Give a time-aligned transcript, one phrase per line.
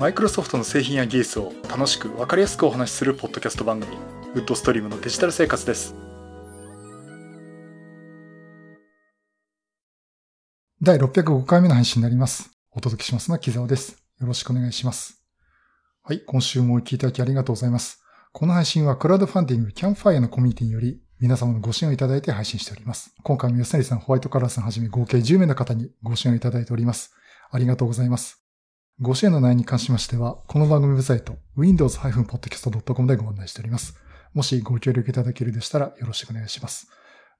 [0.00, 3.98] マイクロソフトの製品や技術を楽しく分かりやすくお話しするポッドキャスト番組
[4.34, 5.94] ウッドストリームのデジタル生活です
[10.80, 15.22] 第605回目の配信になりますお届けしますのは木沢ですよろしくお願いします
[16.02, 23.14] はい今週もお聞きいただきありがとうございますこの配信はクラウドファンディングキャンファイアのコミュニティにより皆様のご支援をいただいて配信しております。
[23.22, 27.12] 今回も吉成さん、ホワイトカラーさんはじめ合計10名の方にご支援をいただいております。
[27.50, 28.40] ありがとうございます。
[29.02, 33.96] ご支援の内容に関しましては、この番組ウェブサイト、windows-podcast.com でご案内しております。
[34.34, 36.86] もしご協力いただけるでしたらよろしくお願いします。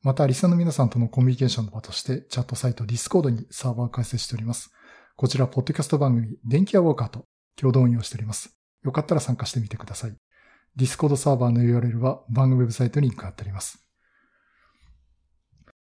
[0.03, 4.71] また、リスナーの皆さんとのコミュニケーションの場として、チャットサイト Discord にサーバーを開設しております。
[5.17, 7.27] こちら、ポッドキャスト番組、電気屋ウォーカーと
[7.57, 8.57] 共同運用しております。
[8.83, 10.17] よかったら参加してみてください。
[10.79, 13.87] Discord サーバーの URL は番組ウェブサイトにリンク貼ってあります。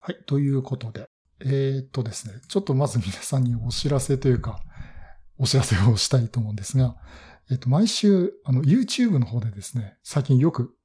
[0.02, 0.18] はい。
[0.26, 1.08] ということで、
[1.40, 4.60] えー、っとですね、ちょっとまず皆さんにお知らせというか、
[5.40, 6.96] お知らせをしたいと思うんですが、
[7.50, 10.76] えっと、毎週、あの、YouTube の方でですね、最近よく、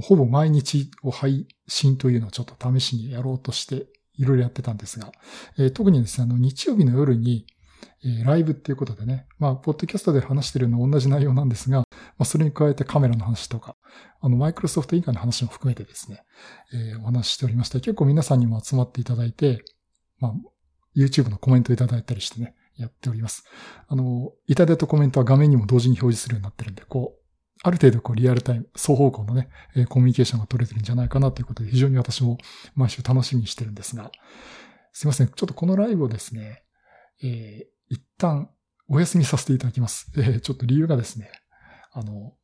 [0.00, 5.12] ほぼ毎日を配信というのをちょっと試しにやろうとして、いろいろやってたんですが、
[5.58, 7.46] えー、特にですね、あの、日曜日の夜に、
[8.04, 11.86] えー、ライブっていうことでね、まあ、ポッドキャストで話してるの同じ内容なんですが、ま
[12.20, 13.76] あ、それに加えてカメラの話とか、
[14.20, 16.22] あの、マイクロソフト以外の話も含めてですね、
[16.72, 19.64] えー、お話ししておりまして、結構皆さんにも集まっていただいて、
[20.20, 20.34] まあ、
[20.96, 23.44] YouTube のコメントいただいたりしてね、やっております。
[23.88, 27.24] あの、いただいたコメントは画面にも同時に表示するようになってるんで、こう、
[27.62, 29.48] ある程度こうリアルタイム、双方向のね、
[29.88, 32.38] コミュニケーションが取れてるんじゃないかなということで、非常に私も
[32.74, 34.10] 毎週楽しみにしてるんですが、
[34.92, 35.28] すいません。
[35.28, 36.62] ちょっとこのライブをですね、
[37.22, 38.50] えー、一旦
[38.88, 40.12] お休みさせていただきます。
[40.16, 41.30] えー、ちょっと理由がですね、
[41.92, 42.34] あの、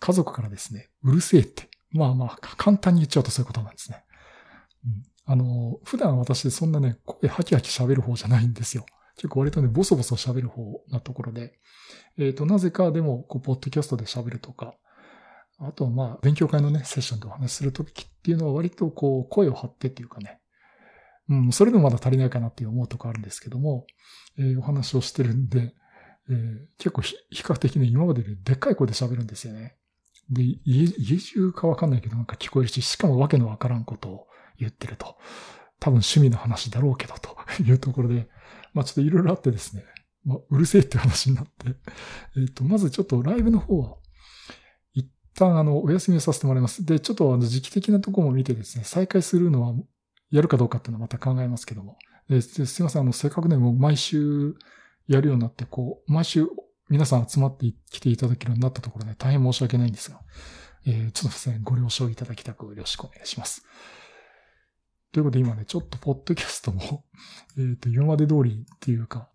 [0.00, 4.04] 家族からですね、うるせえって、まあまあ、簡単に言っちゃうとそういうことなんですね。
[4.84, 8.84] うん、あの、普段私そんなね、声ハキハキ喋る方じゃないんですよ。
[9.18, 11.58] 結構割とね、ボソボソ喋る方なところで、
[12.16, 14.74] えっ、ー、と、なぜかでも、こう、ポッドキャストで喋るとか、
[15.58, 20.40] あとはまあ、勉強会のね、セッションでお話しするときっていうのは割とこう、声を張ってっていうかね、
[21.28, 23.86] うん、それでもまだ足りないかなって思うとこあるんですけども、
[24.38, 25.74] えー、お話をしてるんで、
[26.30, 29.76] えー、結構比較的ね、今までででっかい声で喋るんですよね。
[30.30, 34.26] で、家、家中かわかんないけどなんか聞こえるし、しかもわけのわからんことを
[34.58, 35.16] 言ってると。
[35.80, 38.28] 多分趣味の話だろうけどというところで、
[38.78, 39.84] まあちょっといろいろあってですね、
[40.24, 41.50] まあ、うるせえって話になって、
[42.36, 43.96] えっ、ー、と、まずちょっとライブの方は、
[44.94, 46.84] 一旦あの、お休みをさせてもらいます。
[46.84, 49.74] で、ちょっとあの、時期的なところも見てですね、再開するのは、
[50.30, 51.98] やるかどうかっていうのはまた考えますけども。
[52.40, 54.54] すいません、あの、せっかくね、もう毎週
[55.08, 56.46] やるようになって、こう、毎週
[56.88, 60.20] 皆さん集まってきていただけるようになったところで、大変申し訳ないんですが、
[60.86, 63.64] えー、ちょっとですね、ご了承いただきたくよろしくお願いします。
[65.12, 67.04] ということで今ね、ちょっとポッドキャストも
[67.58, 69.30] えっと、今まで通りっていうか、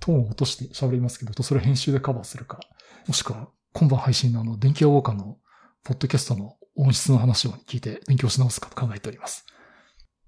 [0.00, 2.60] トーンを落として喋りますけど、それ編集でカバーするか、
[3.06, 5.38] もしくは今晩配信のあの、電気屋ウォーカーの
[5.84, 9.46] ポッドキャストの音質の話を聞いて勉強し直すかと考えております。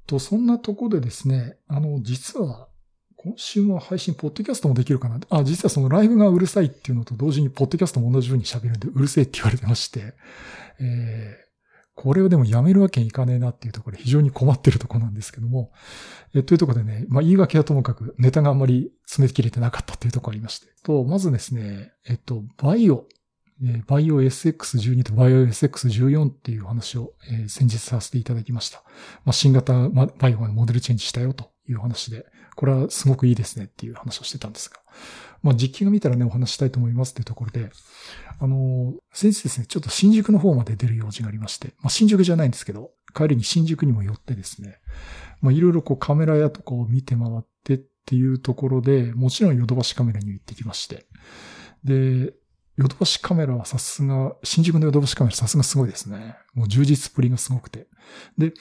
[0.07, 2.69] と、そんなとこでですね、あの、実は、
[3.17, 10.15] 今週も配信、ポッドキャストもできるかなあ、実はそのライブがうるさいっていうのと同時に、ポッドキャストも同じ風に喋るんで、うるせえって言われてまして、
[10.81, 11.48] え
[12.01, 15.73] これをでもやめるわけにいかねえなっていうところで非常に困ってるところなんですけども、
[16.33, 20.69] えというところでね、まあ言い訳はともかくネタがあんまり詰め切れてなかったっていうところありまして。
[20.85, 23.09] と、まずですね、えっと、バイオ、
[23.65, 28.85] えバイオ SX12 とバイオ SX14 っていう話を、え先日させていただきました。
[29.25, 34.79] まあ、新型バイオがモデルチェンジしたよという話で、これはすごくいいですねっていう話をしてたんですが。
[35.43, 37.71] まあ、実機が見たらね、お話したいと思いますっていうところで、
[38.41, 44.79] あの、先日ですね、ちょっと新宿の方まで出る用事がありまして、まあ、新宿じゃないんですけど、帰りに新宿にも寄ってですね、
[45.41, 51.07] まあ、いろいろこうカメラ屋とかを見て回ってっていうところで、もちろんヨドバシカメラに行ってきまして、
[51.85, 52.35] で、
[52.77, 56.37] ヨドバシカメラはさすが、新宿のヨドバシカメラさすがすごいですね。
[56.55, 57.89] もう充実っぷりがすごくて。
[58.37, 58.55] で、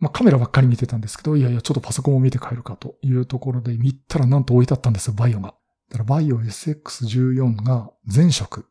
[0.00, 5.54] まあ、カメラばっかり見てたんですけど、いやいや、ちょっとパソコンを見て帰るかというところで見たらなんと置いてあったんですよ、バイオが。
[5.92, 8.64] だからバイオ SX14 が全色、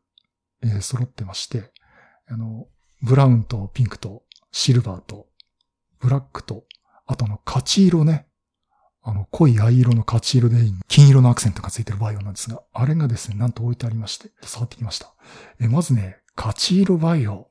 [0.60, 1.70] えー、揃ってまして、
[2.26, 2.66] あの、
[3.00, 5.28] ブラウンとピンクとシルバーと
[6.00, 6.64] ブラックと、
[7.06, 8.26] あとの勝ち色ね。
[9.04, 10.56] あの、濃い藍色の勝ち色で
[10.88, 15.14] 金色のアクセントがついてるバイオなんですが、あれがですね、なんと置いてありまして、触ってきました。
[15.60, 17.46] え、まずね、勝ち色バイオ。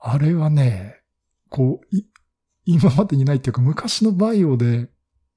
[0.00, 1.02] あれはね、
[1.50, 1.96] こう、
[2.64, 4.88] 今までにないっていうか、昔のバイオで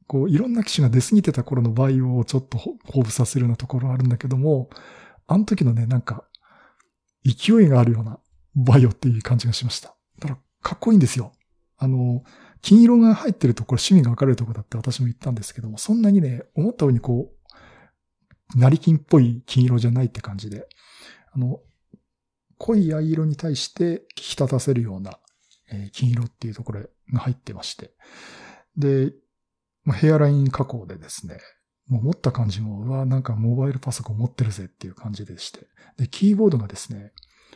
[0.07, 4.69] こう、いろんな機種が出過ぎてた頃のバイオをちょっと興奮させるようなところあるんだけども、
[5.28, 6.25] あの時のね、なんか、
[7.24, 8.19] 勢いがあるような
[8.56, 9.96] バイオっていう感じがしました。
[10.19, 11.34] だから、かっこいいんですよ。
[11.78, 12.24] あの、
[12.62, 20.68] 金色が入ってるところ趣味が分かれるところだって私も言ったんですけども、そんなにね、思ったようにこう、成金っぽい金色じゃないって感じで、
[21.34, 21.60] あの、
[22.57, 25.19] 濃い藍色に対して引き立たせるような、
[25.72, 26.81] えー、金色っていうところ
[27.12, 27.92] が入ってまして。
[28.78, 29.13] で、
[29.86, 31.38] まあ、ヘアライン加工でですね、
[31.88, 35.68] もう持った感じも、うわ、なんかモバイルパソコン持ってるぜっていう感じでして。
[35.98, 37.14] で、キーボードがですね、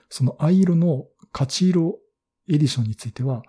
[0.09, 1.99] その藍色の勝ち色
[2.47, 3.41] エディションについては、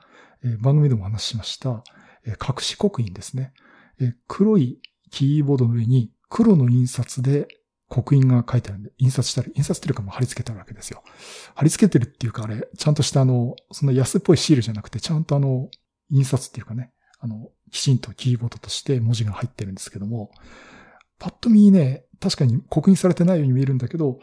[0.43, 1.85] えー、番組でもお話ししました、
[2.27, 3.53] えー、隠し刻印ですね、
[4.01, 4.81] えー、黒い
[5.11, 7.49] キーボードの上に黒の印刷で
[7.89, 11.03] 刻印が書いてあるんで、印刷したり、印刷っていうかも貼り付けてあるわけですよ。
[11.57, 15.69] 貼り付けてるっていうかあれ、ちゃんとしたあの、その安っぽいシールじゃなくて、ちゃんとあの、
[16.09, 20.31] 印刷っていうかね、あの、きちんとキーボードとして文字が入ってるんですけども、
[21.19, 24.19] パッと見ね、確かに刻印されてないように見えるんだけど、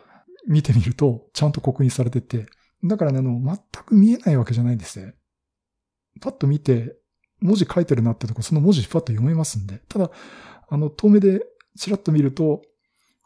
[0.48, 2.48] 見てみるとちゃんと刻印されてて、
[2.84, 5.16] だからね、あの、全く見えないわけじゃないんですね。
[6.22, 6.96] パッと見て、
[7.40, 9.82] 文字書いてるなってとこ、その文字パッと読めますんで。
[9.88, 10.12] ただ、
[10.70, 11.42] あの、遠目で
[11.78, 12.62] チラッと見ると、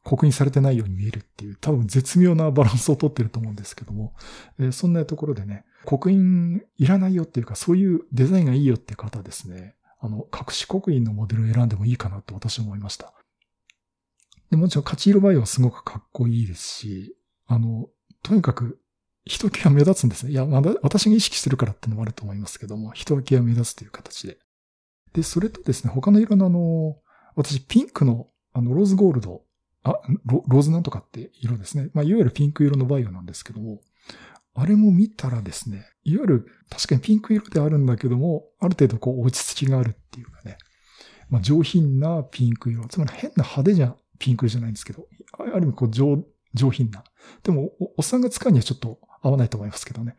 [0.03, 4.13] 刻印されてないように見えるっていう、多分絶妙なバランスをとってると思うんですけども、
[4.59, 13.13] えー、そんなところでね、刻印いらないよっていうか、そういうデザインがいいよって方ですね、あの、隠し刻印のモデルを選んでもいいかなと私は思いました。
[14.50, 17.15] でもちろん、勝ち色バイオはすごくかっこいいですし、
[17.48, 17.88] あの、
[18.24, 18.80] とにかく、
[19.25, 20.31] 人気が目立つんですね。
[20.31, 24.39] いや、まだ、私が意識するからってのもあると思いますけども、人気が目立つという形で。
[25.13, 26.98] で、それとですね、他の色のあの、
[27.36, 29.44] 私、ピンクの、あの、ローズゴールド、
[29.83, 29.94] あ、
[30.25, 31.89] ローズなんとかって色ですね。
[31.94, 33.81] まあ、いわゆるピンク色のバイオなんですけども、
[34.53, 40.57] あれも見たらですね、いわゆる確かにピンク色であるんだけども、ある程度こう落ち着きがあるっていうかね、
[41.30, 42.86] まあ、上品なピンク色。
[42.88, 45.07] つまり変な派手じゃピンク色じゃないんですけど、
[45.38, 47.03] ある意味こう上、上品な。
[47.44, 50.18] でもお、おっさんが使うにはちょっと合わないと思いますけどね。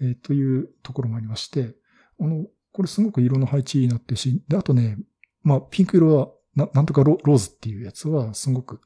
[0.00, 1.74] えー、というところもありまして、
[2.20, 4.98] あの、これすごく色の配置になってるし、で、あとね、
[5.42, 8.80] まあ、ピンク色は、ななんとかローズっていうやつは、すごく、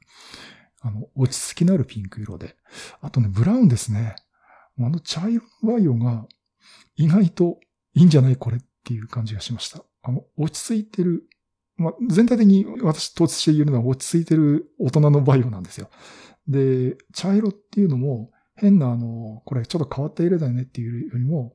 [0.81, 2.55] あの、落ち着きのあるピンク色で。
[3.01, 4.15] あとね、ブラウンですね。
[4.79, 6.25] あの茶色のバイオが、
[6.95, 7.59] 意外と
[7.93, 9.83] いいんじゃないこれっていう感じがしました。
[10.03, 11.27] あの、落ち着いてる
[11.77, 15.89] まあ、全体的に私統一して言えるのは落ち着いてる大人のバイオなんですよ。
[16.47, 21.53] で、茶色っていうのも変なあの、これちょっと変わった色だよねっていうよりも、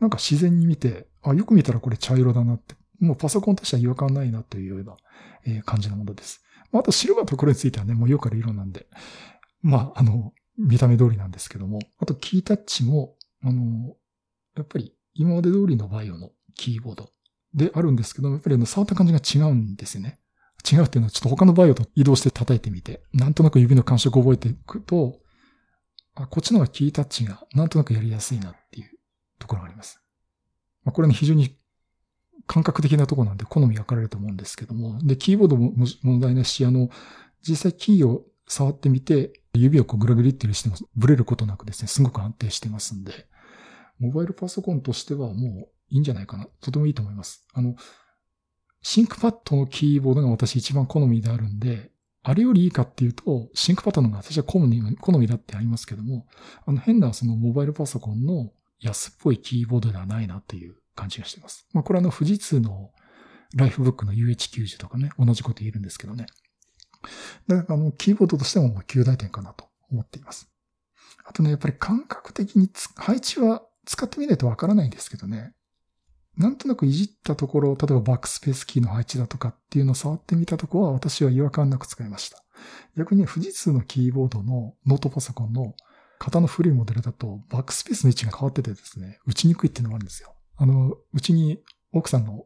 [0.00, 4.96] なんか自然に見て、あ、よく見たらこれ茶色だなって、もうパソコンとしては違和感ないなというような、
[5.46, 6.42] え感じのものです。
[6.72, 8.86] あとシルバーとこれについてはね、もうよくある色なんで、
[9.62, 13.96] まあ、あの、見た目通りなんですけども、あとキータッチも、あの、
[14.56, 17.10] やっぱり今まで通りのバイオのキーボード
[17.54, 20.20] であるんですけども、やっぱりあの触った感じが違うんですよね。
[20.70, 25.18] 違うっていうのはちょっと他のバイオと移動して叩いてみて、なんとなく指の感触を覚えていくと、
[26.14, 28.90] あ、こっちの方がキータッチがなんとなくやりやすいなっていう
[29.38, 30.02] ところがあります。
[30.84, 31.56] まあ、これね、非常に
[32.46, 35.72] 感覚的なところなんで好み分かれると思うんですけども、で、キーボードも
[36.02, 36.90] 問題ないし、あの、
[37.42, 43.12] 実際キーを触ってみて、指をこうグリグリってしてもブレることなくですね、すごく安定してますんで、
[44.00, 46.48] モバイルパソコンとしてはもういいんじゃないかな。
[46.60, 47.46] とてもいいと思います。
[47.52, 47.76] あの、
[48.82, 51.92] ThinkPad のキーボードが私一番好みであるんで、
[52.24, 56.26] あれよりいいかっていうと、 ThinkPad の方が私は好み好みだってありますけども、
[56.66, 58.50] あの変なそのモバイルパソコンの
[58.80, 61.68] 安っぽいキーボードではないなっていう感じがしています。
[61.72, 62.90] まあこれあの富士通の
[63.54, 66.26] ライフブックの UH90 とかね、同じこと言えるんですけどね。
[67.46, 70.50] だからあの、キーボードとしてももう9大点かなと思っています。
[71.24, 75.52] あとね、やっぱり感覚的に配置は使ってみないとわからないんですけどね。
[76.36, 82.42] なんとなくいじったところ、例えばバックスペースキーの配置だとかっていうのを触ってみたところは私は違和感なく使いました。
[82.96, 85.74] 逆に富士通のキーボードのノートパソコンの
[86.18, 90.34] 型の古いモデルだとバックスペースの位置が変わっててですね、打ちにくいっていうのがあるんですよ。
[90.56, 91.58] あの、うちに
[91.92, 92.44] 奥さんの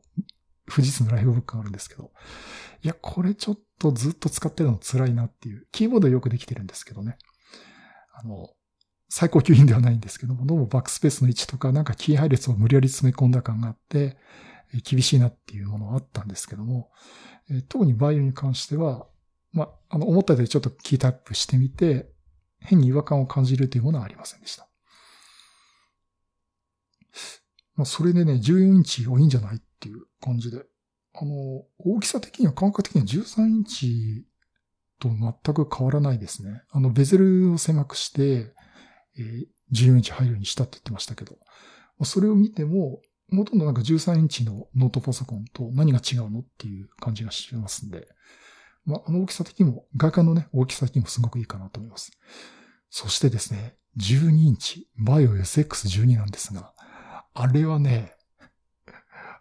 [0.69, 2.13] 富士通のライフブックがあるんですけど、
[2.83, 7.19] いや、これちょっとずっと使ってるの辛いなっていう、キーボードよくできてるんですけどね。
[8.13, 8.49] あの、
[9.09, 14.17] 最高級品ではないんですけども、どうもバックスペースの位置とか、なんかキー配列を無理やり詰め込んだ感があって、
[14.83, 16.91] 厳しいなっていうものはあったんですけども、
[17.69, 19.07] 特にバイオに関しては、
[19.53, 22.11] まあ、あの、思ったよりちょっとキータップしてみて、
[22.59, 24.69] 変に違和感を感じるというものはありませんでした。
[27.77, 30.65] まあ、それでね、14インチ多いんじゃないっていう感じで。
[31.17, 34.27] あの、大きさ的には感覚的には13インチ
[34.99, 36.63] と全く変わらないですね。
[36.71, 38.53] あの、ベゼルを狭くして、
[39.17, 41.37] えー、14インチ入るようにしたって言ってましたけど、
[42.05, 43.01] それを見ても、
[43.31, 48.09] ほとんどなんか13インチのノートパソコンと何が違うのっていう感じがしますんで、
[48.85, 52.11] まあ、あの大きさ的にも、外観のね、大きさ的にもすごくいいかなと思います。
[52.91, 56.73] そしてですね、12インチ、バイオ SX12 なんですが、
[57.35, 58.15] あれはね、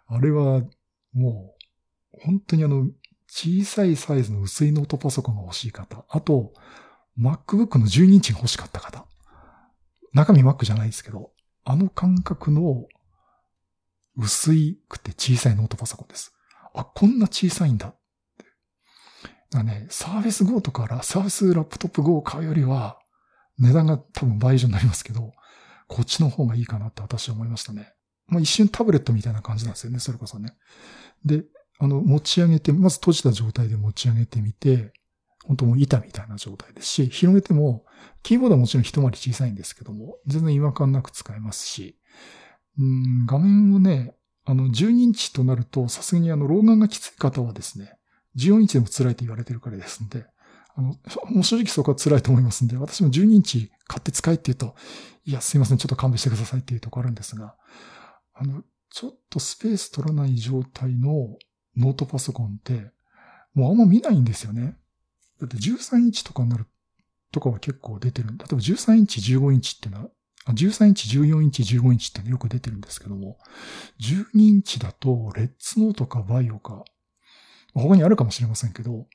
[0.06, 0.62] あれは
[1.12, 1.54] も
[2.12, 2.90] う、本当にあの、
[3.28, 6.52] 小さいサイズの薄いノートパソコンが欲しい方、あと、
[7.18, 9.06] MacBook の12インチが欲しかった方。
[10.12, 11.32] 中身 Mac じゃないですけど、
[11.64, 12.86] あの感覚の
[14.16, 16.32] 薄いくて小さいノートパソコンです。
[16.74, 17.94] あ、こんな小さいんだ。
[19.50, 22.98] だね、サーフェス Go とかサーフェスラップトップ Go を買うよりは、
[23.58, 25.32] 値段が多分倍以上になりますけど、
[25.86, 27.92] こっちの方がいいかなって私は思いましたね。
[28.26, 30.54] まあ一瞬タブレットみたいな感じなんですよね、それこそね。
[31.24, 31.44] で、
[31.78, 34.92] あの、持ち上げて、まず閉じた状態で持ち上げてみて、
[35.44, 37.84] 本当もう板みたいな状態ですし、広げても、
[38.22, 41.98] キーボードはもちろん一回り小さいんですけども、全然違和感なく使えますし、
[42.78, 44.14] うん、画面をね、
[44.46, 47.98] あの、12インチとなると、さすがにあの、老眼がきつい方はですね、
[48.36, 50.26] 14インチでも辛いと言われてるからですので、
[50.76, 50.88] あの、
[51.30, 54.74] もう正直そこは辛いと思いますんで、私も12インチ買って使えって言うと、
[55.24, 57.54] いや、すいません、ちょっと勘弁してくださいっていうところあるんですが、
[58.34, 61.36] あの、ちょっとスペース取らない状態の
[61.76, 62.90] ノートパソコンって、
[63.54, 64.76] もうあんま見ないんですよね。
[65.40, 66.66] だって13インチとかになる
[67.32, 68.28] とかは結構出てる。
[68.28, 70.10] 例えば13インチ、15インチってのは、
[70.48, 73.38] 13インチ、14インチ、15インチってよく出てるんですけども、
[74.00, 76.84] 12インチだと、レッツノートかバイオか、
[77.72, 79.06] 他にあるかもしれませんけど、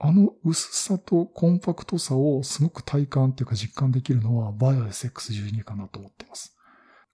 [0.00, 6.56] あの薄さとコンパクトさをすごく体感っていうか実感できるのはバイオ SX12 かなと思ってます。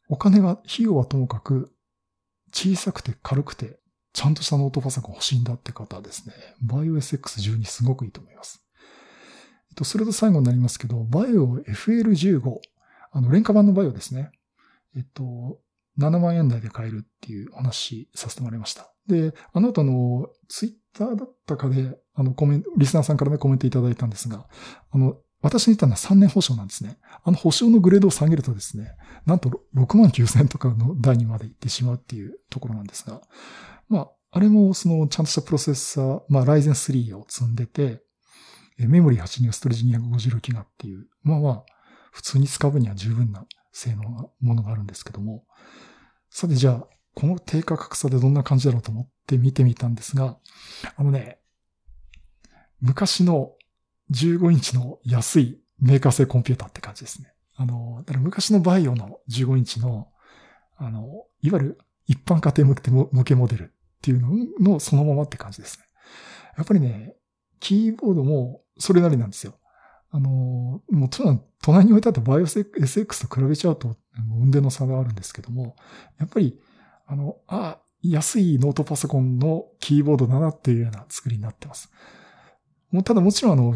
[0.08, 1.73] お金は、費用はともかく
[2.52, 3.78] 小さくて軽くて
[4.14, 8.64] ちゃんとしたノートパソコン欲しいんだって方はですね、バイオ SX12 すごくいいと思います。
[9.70, 12.58] えっと、それと最後になりますけど、バイオ FL15、
[13.11, 14.30] あの、廉価版のバイオですね。
[14.96, 15.58] えっと、
[15.99, 18.92] 7万円台で買えるっていう話させてもらいました。
[19.08, 24.46] で、あの後の、ツイッターだったかで、あの、コメント、リスナーさんからね、コメントいただいたんですが、
[24.92, 26.96] あの、私に言ったのは3年保証なんですね。
[27.22, 28.96] あの保証のグレードを下げるとですね、
[29.26, 33.20] なんと6万9000とかの台にまで行ってしまうっていうところなんですが、
[33.90, 38.02] まあ、あれもそのちゃんとしたプロセッサー、まあ、Ryzen 3を積んでて、
[38.78, 41.64] メモリー8ギガ、ストレージ256ギガっていう、まあまあ、
[42.10, 45.44] 普通に使うには十分な性能なものがあるんですけども、
[46.30, 50.38] さてじゃあ、この低価格差でどんな感じだろうと思って見てみたんですが、
[50.96, 51.38] あのね、
[52.80, 53.52] 昔の
[54.11, 57.32] 15インチの安いメーカー製コンピューターって感じですね。
[57.56, 60.08] あの、だから昔のバイオの15インチの、
[60.76, 63.66] あの、いわゆる一般家庭向けモデルっ
[64.02, 64.30] ていうの
[64.61, 65.84] のそのままって感じですね。
[66.56, 67.14] やっぱりね、
[67.61, 69.54] キーボードもそれなりなんですよ。
[70.11, 75.76] あの、もちろん隣に置いてあった BIOSX と比べちゃうと、運転の差があるんですけども、
[76.18, 76.61] やっぱり、
[77.06, 81.90] あの、あ、安いノートパソコンのキーボードだなっていうような作りになってます。
[82.90, 83.75] もうただもちろんあの、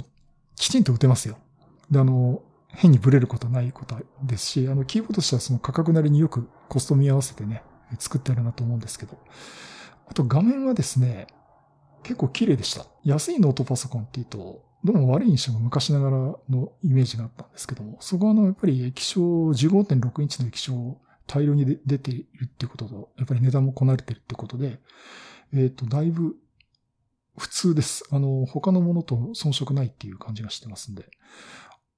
[0.59, 1.39] きちんと打てますよ。
[1.91, 7.63] で、あの、変にブレることないことですし、あの、キーボードとしてはその価格なりによくコスト見合わせてね、
[7.99, 9.19] 作ってあるなと思うんですけど、
[10.07, 11.27] あと画面はですね、
[12.03, 12.87] 結構綺麗でした。
[13.05, 16.17] 安いノートパソコンっていうと、どうも悪い印象が昔ながら
[16.49, 24.79] のイメージがあったんですけども、そこはあの、やっぱり液晶、15.6インチの液晶を大量に出ているっていうことと、やっぱり値段もこなれてるってことで、
[25.53, 26.37] えっ、ー、と、だいぶ
[27.39, 28.05] 普通です。
[28.11, 31.07] あの、他のものと遜色ないっていう感じがしてますんで、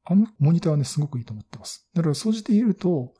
[0.04, 1.88] あのモニターはね、すごくいいと思ってます。
[1.94, 3.12] だから、総じて言えると、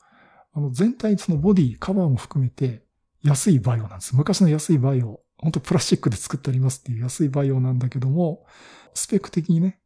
[0.53, 2.83] あの、全体そのボディ、カバーも含めて、
[3.23, 4.15] 安いバイオなんです。
[4.15, 8.45] 昔の安いバイオ、本当プラスチックで作ってありますっていう安いバイオなんだけども、
[8.93, 9.79] スペック的にね、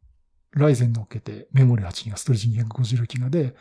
[0.51, 3.55] ライゼン乗っけて、メモリ8ギガ、ストレージ256ギガで、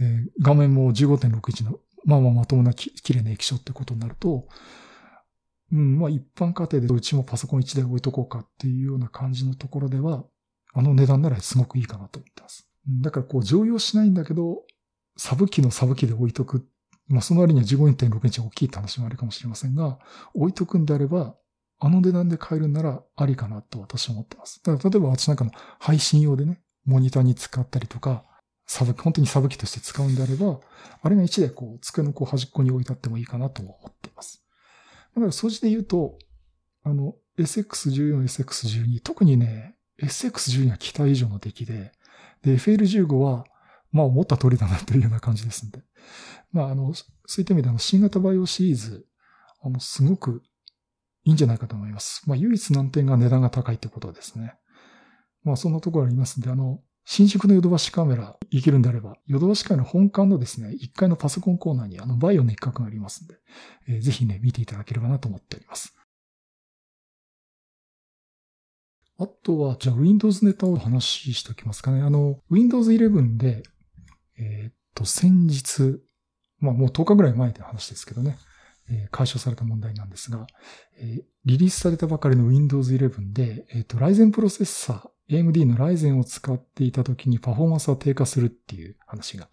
[0.00, 4.48] えー、画面も15.61の、まあまあまともな綺麗な液晶ってことになると、
[5.72, 10.24] うん、まあ一般家庭でうちもパソコン1台置いとこうかっていうような感じのところでは、
[10.72, 12.68] あの値段ならすごくいいかなと思ってます。
[13.02, 14.62] だからこう常用しないんだけど、
[15.16, 16.66] サブ機のサブ機で置いとく
[17.10, 19.98] まあ、その割には15.6インチ大きいって話もあるかもしれませんが、
[20.32, 21.34] 置いとくんであれば、
[21.80, 24.60] あの値段で買えるならありかなと私は思ってます。
[24.62, 25.50] だから例えば私なんかの
[25.80, 28.24] 配信用でね、モニターに使ったりとか、
[28.66, 30.60] サブ、本当にサブ機として使うんであれば、
[31.02, 34.44] あれが1台こう、机のこう端っこに置いてあってもいいかなと思っています。
[35.14, 36.18] だから、そじで言うと、
[36.82, 41.92] あの、SX14、SX12、特にね、SX12 は期待以上の出来で、
[42.42, 43.44] で、FL15 は、
[43.92, 45.82] まあ思った通りだなというような感じですんで。
[46.52, 47.04] まああの、そ
[47.38, 49.06] ういった意味であの、新型バイオシリーズ、
[49.62, 50.42] あの、すごく
[51.24, 52.22] いいんじゃないかと思います。
[52.26, 54.54] まあ唯一難点が値段が高いってことですね。
[55.42, 56.80] まあそんなところありますんで、あの、
[57.12, 63.34] 新宿のヨドバシカメラ行けるんであれば、ヨドバシカメラ本館のですね、1階のパソコンコーナーにあのバイオの一角がありますんで、
[63.88, 65.92] えー、ぜひね、見ていただければなと思っております。
[69.18, 72.00] あとは、じゃあ Windows ネタを話しておきますかね。
[72.00, 73.64] あの、Windows 11で、
[74.38, 76.00] えー、っと、先日、
[76.60, 78.38] まあもう10日ぐらい前で話ですけどね、
[78.88, 80.46] え解消された問題なんですが、
[81.00, 89.48] えリリースされたばかりの Windows 11で、えっ、と、ライゼンプロセッサー、AMD のライゼンを使っていた時にパフォーマンスが低下するっていう話が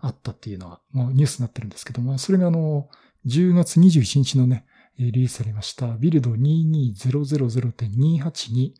[0.00, 2.88] あったっていうのは、まあ、ニュースになってるんですけども、それがあの、
[3.26, 4.64] 10月21日のね、
[4.98, 8.74] リリースされましたビルド22000.282に、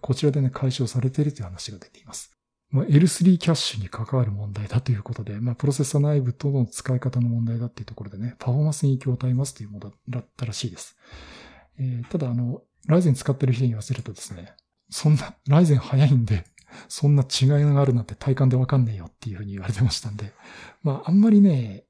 [0.00, 2.32] こちらでね、解消されているという話が出ています。
[2.72, 10.96] L3 キャッシュに関わる問題だということで、まあ、プロセッサ内部との使い方の問題だっていうところでね、パフォーマンスに影響を与えますというものだったらしいです。
[11.78, 14.54] えー、ただ、あの、ライゼン使ってる人に言わせるとですね、
[14.94, 16.44] そんな、ライゼン早いんで、
[16.88, 20.32] そんな違いがあるなんて体感でわかんねえよっていうふうに言われてましたんで、
[20.84, 21.82] まあ、あんまりね、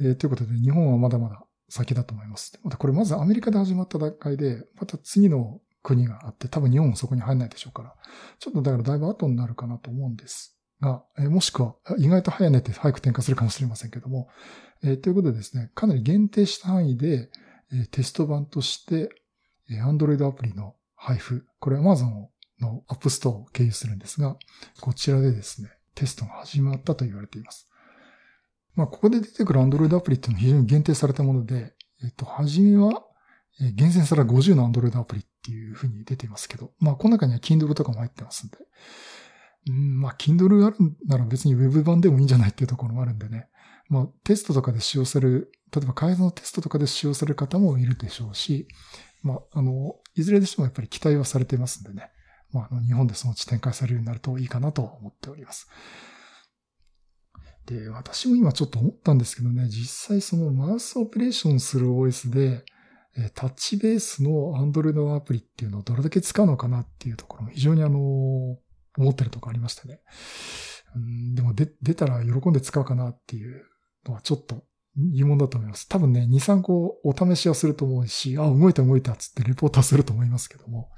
[0.00, 2.58] えー、ということで、日本はまだまだ先だと思います。
[2.62, 7.94] またこれまずアメリカで始まった段階で、また次の国があって、多分日本もそこに入らないでしょうから、
[8.38, 14.28] ちょっとだからだいぶ後になるかなと思うんですが、え、もしくは意外と早寝て早く転化するかもしれませんけども、
[14.82, 17.30] え、ということでですね、かなり限定した範囲で、
[17.72, 19.10] え、テスト版として、
[19.70, 22.28] え、Android アプリの配布、これ Amazon
[22.60, 24.36] の App Store を経由するんですが、
[24.80, 27.67] こちらでですね、テストが始まったと言われています。
[28.78, 33.02] まあ、ここで出てくる Android アプリっていうのは非常に限定されたもので、えっ、と、はじめは、
[33.60, 38.58] え、厳選された50の Android アプリっていうふうに出ていますけど、まあ、この中には Kindle とかも入ってますんで、
[39.68, 40.76] うん、まあ、Kindle ある
[41.08, 43.48] なら別に Web 版でもいいんじゃないっていうところもあるんでね、
[43.88, 48.68] まあ、テストとかで使用される、例えば開発のテストとかで使用される方もいるでしょうし、
[49.24, 52.12] まあ、あの、いずれでしてもやっぱり期待はされていますんでね。
[52.52, 55.66] まあ、あの、日本でそのうち展開されるようになるといいかなと思っております。
[57.68, 62.64] で、私も今ちょっと思ったんですけどね、実際そのマウスオペレーションする OS で、
[63.34, 70.00] タッチベースの Android のアプリっていうのをどれだけ使うのかなっていうところも非常にあの、思ってるとこありましたね。
[70.96, 73.64] うん、でも出たら喜んで使うかなっていう
[74.06, 74.64] のはちょっと
[74.96, 75.88] 疑問だと思います。
[75.88, 80.88] 多分ね、2、3個お試しはすると思うし、あ、動いた動いたっつってレポートはすると思いますけども、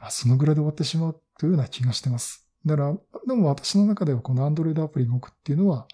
[0.00, 2.48] まあ、そのぐらいで終わってしまうというような気がしてます。
[2.66, 2.94] だから、
[3.26, 5.86] でも私の中ではこの Android アプリ動くっていうのは、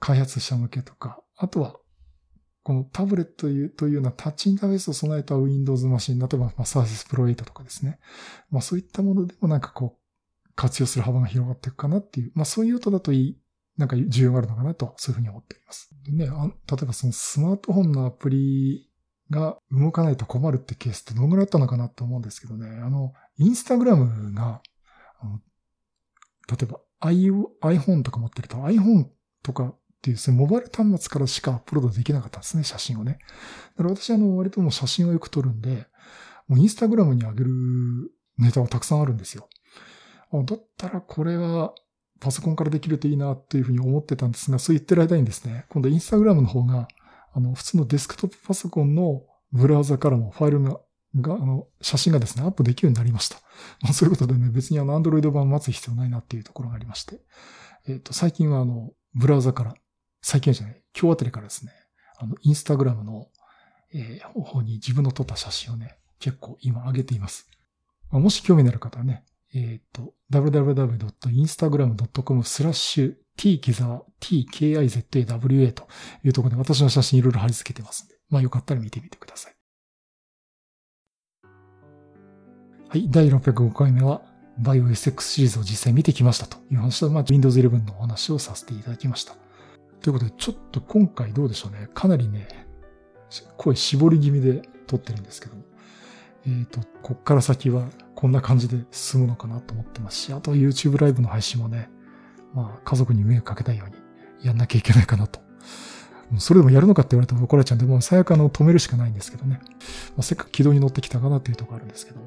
[0.00, 1.76] 開発者向けとか、あとは、
[2.62, 7.98] このタブレットというというようなタッチインターフェースを備えた Windows マシン、例えば、まあ、Surface Pro 8とかですね。
[8.50, 13.40] まあそういったものでもなんかこう、活用する幅が広がっていくかなっていう、まあそういう音だといい
[13.78, 15.90] なんか需要があるのかなと、そういうふうに思っております。
[16.04, 18.90] でね、あ例えばそのスマートフォンのアプリ
[19.30, 24.60] が動かないと困るってケースってどのぐらいあったのかなと思うんですけどね、あの、インスタグラムが、
[25.20, 25.40] あの
[26.48, 29.06] 例えば iPhone とか持ってると iPhone
[29.42, 33.18] とかっていうですね、モバイル端末からしかアップロードできなかったんですね、写真をね。
[33.76, 35.86] だから私あの、割ともう写真をよく撮るんで、
[36.48, 37.50] もうインスタグラムに上げる
[38.38, 39.48] ネタはたくさんあるんですよ。
[40.32, 41.74] だったらこれは
[42.18, 46.88] パソコンからできるといいなというふうに思ってたんですが、そう言ってる間にですね、今度インスタグラムの方が、
[47.32, 50.80] あの、普通のデスクトップパソコンのブラウザからもファイルが、
[51.16, 53.36] が、あの、写真がですね、アップできるようになりました。
[53.82, 57.20] まあ、そういうことでね、別にあの、アンドロイド版待つ必要ないなっていうところがありまして、
[57.88, 59.74] えっ、ー、と、最近はあの、ブラウザから、
[60.22, 61.72] 最近じゃない、今日あたりからですね、
[62.18, 63.28] あの、インスタグラムの、
[63.92, 67.48] えー、方に自分の撮った写真をね、結構今上げています。
[68.10, 75.88] まあ、もし興味のある方はね、えっ、ー、と、www.instagram.com スラッシュ t キザ tkizawa と
[76.22, 79.54] いうところで私の写真いろいろ貼り付けてますんで、まあよかったら見てみてください。
[82.88, 84.22] はい、第605回目は
[84.60, 89.34] BioSX シリーズを実際見てきましたという話と、まあ Windows 11のお話をさせていただきました。
[90.00, 91.88] ということで、ちょっと今回どうでしょうね。
[91.94, 92.66] かなりね、
[93.56, 95.54] 声絞り気味で撮ってるんですけど、
[96.46, 101.90] えっ、ー、と、こっから先はこんな感じで進むのかなと思ってますし、あと YouTube ライブの配信もね、
[102.54, 105.40] まあ家族に迷惑かけないようにやんなきゃいけないかなと。
[106.38, 109.60] それでもやるのかって言われたら怒られちゃうんで、もう最悪あの止めるしかないんですけどね。
[110.10, 112.20] まあ、せっかく軌道に乗ってきたかなっていうところあるんですけど、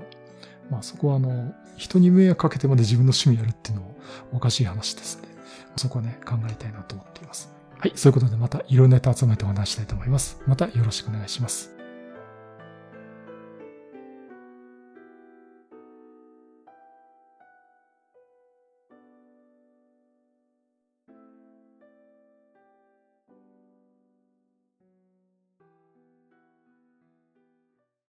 [0.70, 3.90] まあそこはあの、人に迷惑かけてまで自分の趣味やるっていうのは
[4.34, 5.30] おかしい話ですね。
[5.78, 7.50] そこはね、考えたいなと思っています。
[7.84, 10.40] はい、そういうことでまたいろんなネタ集めてお話したいと思います。
[10.48, 11.73] またよろしくお願いします。